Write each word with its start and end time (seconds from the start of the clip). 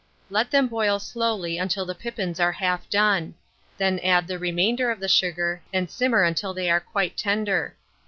Let 0.31 0.49
them 0.49 0.67
boil 0.67 0.97
slowly 0.97 1.59
until 1.59 1.85
the 1.85 1.93
pippins 1.93 2.39
are 2.39 2.53
half 2.53 2.89
done; 2.89 3.35
then 3.77 3.99
add 3.99 4.25
the 4.27 4.39
remainder 4.39 4.89
of 4.89 4.99
the 4.99 5.07
sugar, 5.07 5.61
and 5.71 5.91
simmer 5.91 6.23
until 6.23 6.55
they 6.55 6.71
are 6.71 6.79
quite 6.79 7.15
tender. 7.15 7.75